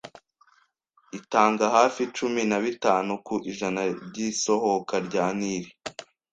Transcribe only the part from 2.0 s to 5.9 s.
cumi na bitanu ku ijana by'isohoka rya Nili.